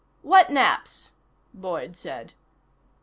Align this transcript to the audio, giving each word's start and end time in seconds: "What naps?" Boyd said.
"What 0.23 0.49
naps?" 0.49 1.11
Boyd 1.53 1.95
said. 1.95 2.33